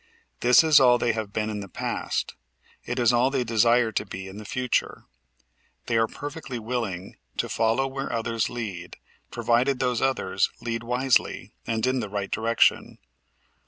This 0.39 0.63
is 0.63 0.79
all 0.79 0.97
they 0.97 1.13
have 1.13 1.31
been 1.31 1.51
in 1.51 1.59
the 1.59 1.69
past; 1.69 2.33
it 2.85 2.97
is 2.97 3.13
all 3.13 3.29
they 3.29 3.43
desire 3.43 3.91
to 3.91 4.03
be 4.03 4.27
in 4.27 4.37
the 4.39 4.45
future. 4.45 5.03
They 5.85 5.95
are 5.95 6.07
perfectly 6.07 6.57
willing 6.57 7.17
to 7.37 7.47
follow 7.47 7.85
where 7.85 8.11
others 8.11 8.49
lead 8.49 8.97
provided 9.29 9.77
those 9.77 10.01
others 10.01 10.49
lead 10.59 10.81
wisely 10.81 11.53
and 11.67 11.85
in 11.85 11.99
the 11.99 12.09
right 12.09 12.31
direction. 12.31 12.97